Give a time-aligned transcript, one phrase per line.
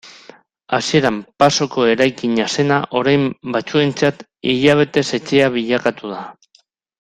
[0.75, 6.25] Hasieran pasoko eraikina zena orain batzuentzat hilabetez etxea bilakatu da.